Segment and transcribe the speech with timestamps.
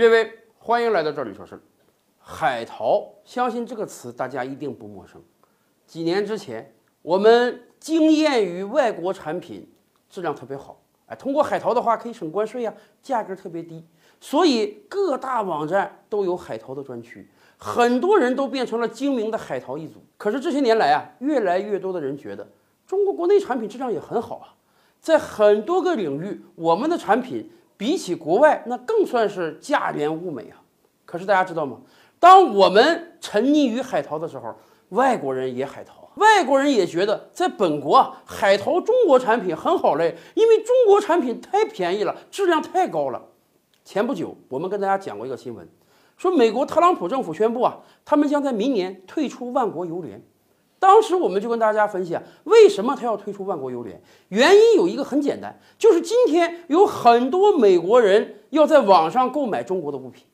[0.00, 1.60] 列位，欢迎来到这里说事儿。
[2.18, 5.22] 海淘，相信这个词大家一定不陌生。
[5.86, 9.70] 几年之前，我们惊艳于外国产品
[10.08, 12.72] 质量特别好，哎，通过海淘的话可以省关税呀，
[13.02, 13.84] 价格特别低，
[14.22, 17.28] 所以各大网站都有海淘的专区，
[17.58, 20.02] 很多人都变成了精明的海淘一族。
[20.16, 22.48] 可是这些年来啊，越来越多的人觉得
[22.86, 24.56] 中国国内产品质量也很好啊，
[24.98, 30.60] 在很多个领域，我们的产品比起国外那更算是价廉物美啊。
[31.06, 31.78] 可是大家知道吗？
[32.18, 34.54] 当我们沉溺于海淘的时候，
[34.90, 43.22] 外国人也海淘，外国人也觉得在本国啊海淘中国产品很好嘞，因为中国产品太便宜了，质量太高了。
[43.82, 45.66] 前不久我们跟大家讲过一个新闻，
[46.18, 50.22] 说美国特朗普政府宣布啊，他们将在明年退出万国邮联。
[50.80, 54.02] 当时我们就跟大家分析啊，为什么他要推出万国邮联？
[54.30, 60.24] 原因有一个很简单，就是今天有很多美国人要在网上购买中国的物品。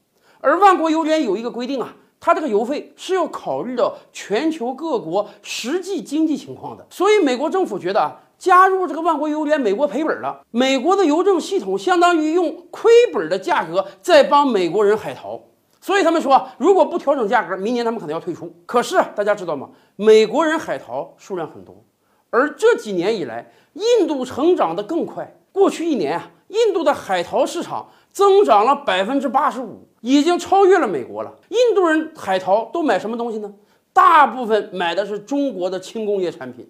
[0.40, 6.86] 而万国邮联有一个规定啊，它这个邮费是要考虑到全球各国实际经济情况的。
[6.90, 10.40] 所以美国政府觉得啊，加入这个万国邮联，美国赔本了。
[10.52, 15.40] 美国的邮政系统相当于用亏本的价格在帮美国人海淘。
[15.86, 18.52] 所以他们说，如果不调整价格，明年他们可能要退出。
[18.66, 19.70] 可是大家知道吗？
[19.94, 21.84] 美国人海淘数量很多，
[22.30, 25.38] 而这几年以来，印度成长得更快。
[25.52, 29.86] 过去一年啊，印度的海淘市场增长了百分之八十五。
[30.00, 31.32] 已经超越了美国了。
[31.50, 33.52] 印度人海淘都买什么东西呢？
[33.92, 36.68] 大部分买的是中国的轻工业产品，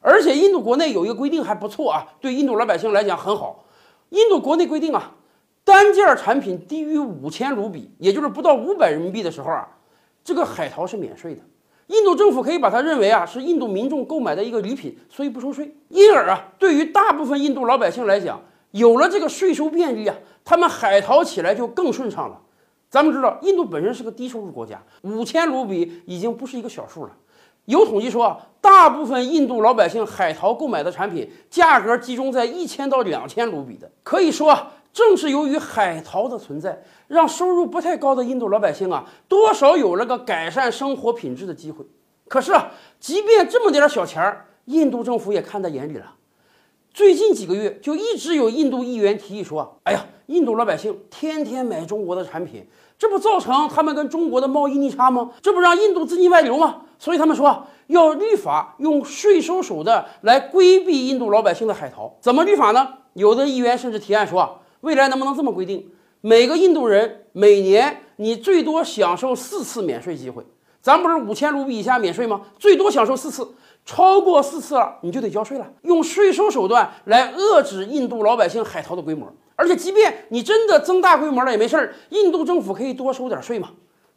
[0.00, 3.64] 而且印度国内有一个规定还不错啊，对印度老百姓来讲很好。
[4.10, 5.12] 印度国内规定啊，
[5.66, 9.66] 单件产品低于五千卢比，也就是不到五百人民币的时候啊，
[10.22, 11.40] 这个海淘是免税的。
[11.88, 15.74] 印度政府可以把它认为啊是印度民众购买的一个礼品，所以不收税。
[15.88, 22.40] 因而啊，对于大部分印度老百姓来讲，有了这个税收便利啊，他们海淘起来就更顺畅了。
[22.88, 27.10] 咱们知道，印度本身是个低收入国家，五千卢比已经不是一个小数了。
[27.66, 33.90] 有统计说，大部分印度老百姓海淘购买的产品价格集中在一千到两千卢比的。
[34.02, 41.84] 可以说，正是由于海淘的存在，让收入不太高的印度老百姓啊，多少有了个改善生活品质的机会。
[42.28, 46.14] 可是啊，即便这么点小钱儿，印度政府也看在眼里了。
[46.92, 52.66] 最近几个月，就一直有印度议员提议说：“哎呀，印度老百姓天天买中国的产品，
[52.98, 55.30] 这不造成他们跟中国的贸易逆差吗？
[55.40, 56.82] 这不让印度资金外流吗？
[56.98, 62.16] 所以他们说要立法用税收手段来规避印度老百姓的海淘。
[62.20, 62.88] 怎么立法呢？
[63.14, 65.88] 有的议员甚至提案说，未来能不能这么规定，
[66.20, 70.44] 每个印度人每年你最多享受四次免税机会？
[70.80, 72.40] 咱不是五千卢比以下免税吗？
[72.58, 73.54] 最多享受四次。”
[73.86, 75.66] 超过四次了，你就得交税了。
[75.82, 83.70] 用税收手段来遏制印度老百姓海淘的规模，而且即便你真的增大规模了也没事儿，印度政府可以多收点税嘛。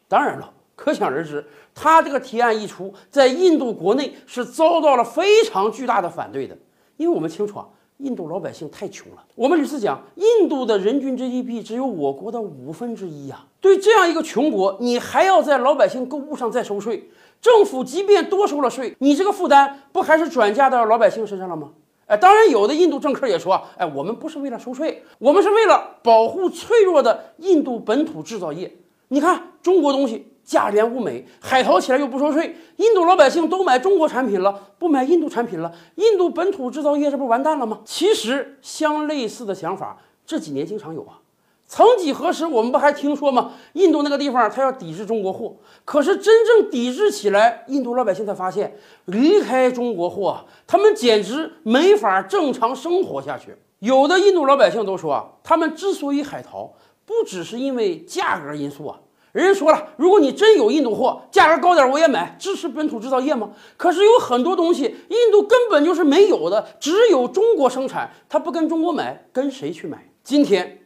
[0.08, 6.58] 当然了，可想而知，他这个提案一出，在印度国内是遭到了非常巨大的反对的，
[6.98, 7.68] 因为我们清楚啊。
[8.00, 9.24] 印度老百姓太穷了。
[9.36, 13.46] 我们屡次讲，印度的人均 GDP 只有我国的五分之一呀。
[13.60, 17.10] 对这样一个穷国，你还要在老百姓购物上再收税？
[17.42, 21.72] 政府即便多收了税，你这个负担不还是转嫁到老百姓身上了吗？
[22.06, 28.78] 哎，当然，有的印度政客也说，哎，我们不是为了收税，我们是为了保护脆弱的印度本土制造业。
[29.10, 30.29] 你看，中国东西。
[30.50, 37.82] 价廉物美，海淘起来又不收税，印度老百姓都买中国产品了，不买印度产品了，印度本土制造业这不完蛋了吗？
[37.86, 41.20] 其实相类似的想法这几年经常有啊。
[41.68, 43.52] 曾几何时，我们不还听说吗？
[43.74, 45.56] 印度那个地方他要抵制中国货，
[45.86, 53.56] 可是真正抵制起来，印度老百姓才发现，离开中国货，他们简直没法正常生活下去。
[53.78, 56.74] 有的印度老百姓都说啊，他们之所以海淘，
[57.06, 59.00] 不只是因为价格因素啊。
[59.32, 63.52] 人家说了，如果你真有印度货，价格高点我也买，支持本土制造业吗？
[63.78, 70.10] 可是有很多东西，印度根本就是没有的，只有中国生产，他不跟中国买，跟谁去买？
[70.24, 70.82] 今天，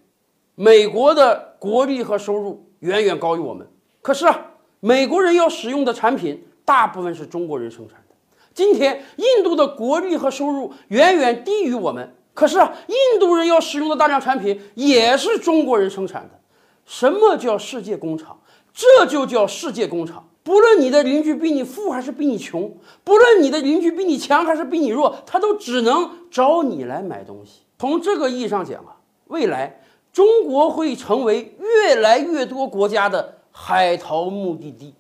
[0.56, 3.66] 美国的国力和收入远远高于我们，
[4.02, 4.48] 可是啊，
[4.82, 8.16] 美国人要使用的产品大部分是中国人生产的。
[8.54, 16.40] 今天，印度的国力和收入远远低于我们，可是啊，印度人要使用的大量产品也是中国人生产的。
[16.86, 18.40] 什么叫世界工厂？
[18.74, 20.30] 这就叫世界工厂。
[20.44, 27.62] 不论你的邻居比你富还是比你穷，不论你的邻居比你强还是比你弱，他都只能找你来买东西。
[27.80, 28.98] 从这个意义上讲啊，
[29.28, 29.82] 未来
[30.12, 34.94] 中国会成为越来越多国家的海淘目的地。